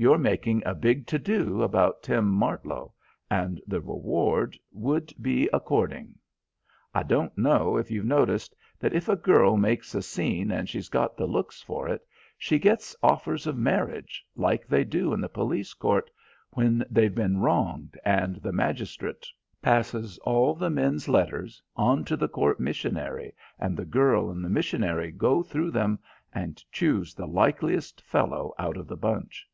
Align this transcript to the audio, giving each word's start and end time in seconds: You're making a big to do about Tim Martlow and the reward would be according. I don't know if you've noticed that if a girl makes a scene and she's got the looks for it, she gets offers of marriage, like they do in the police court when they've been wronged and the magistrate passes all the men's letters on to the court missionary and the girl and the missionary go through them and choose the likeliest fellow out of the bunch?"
You're 0.00 0.16
making 0.18 0.62
a 0.64 0.76
big 0.76 1.08
to 1.08 1.18
do 1.18 1.60
about 1.60 2.04
Tim 2.04 2.30
Martlow 2.32 2.92
and 3.28 3.60
the 3.66 3.80
reward 3.80 4.56
would 4.70 5.12
be 5.20 5.48
according. 5.52 6.14
I 6.94 7.02
don't 7.02 7.36
know 7.36 7.76
if 7.78 7.90
you've 7.90 8.04
noticed 8.04 8.54
that 8.78 8.92
if 8.92 9.08
a 9.08 9.16
girl 9.16 9.56
makes 9.56 9.96
a 9.96 10.02
scene 10.02 10.52
and 10.52 10.68
she's 10.68 10.88
got 10.88 11.16
the 11.16 11.26
looks 11.26 11.62
for 11.62 11.88
it, 11.88 12.06
she 12.38 12.60
gets 12.60 12.94
offers 13.02 13.48
of 13.48 13.56
marriage, 13.56 14.24
like 14.36 14.68
they 14.68 14.84
do 14.84 15.12
in 15.12 15.20
the 15.20 15.28
police 15.28 15.74
court 15.74 16.12
when 16.50 16.84
they've 16.88 17.12
been 17.12 17.38
wronged 17.38 17.98
and 18.04 18.36
the 18.36 18.52
magistrate 18.52 19.26
passes 19.60 20.16
all 20.18 20.54
the 20.54 20.70
men's 20.70 21.08
letters 21.08 21.60
on 21.74 22.04
to 22.04 22.16
the 22.16 22.28
court 22.28 22.60
missionary 22.60 23.32
and 23.58 23.76
the 23.76 23.84
girl 23.84 24.30
and 24.30 24.44
the 24.44 24.48
missionary 24.48 25.10
go 25.10 25.42
through 25.42 25.72
them 25.72 25.98
and 26.32 26.62
choose 26.70 27.14
the 27.14 27.26
likeliest 27.26 28.00
fellow 28.02 28.54
out 28.60 28.76
of 28.76 28.86
the 28.86 28.96
bunch?" 28.96 29.44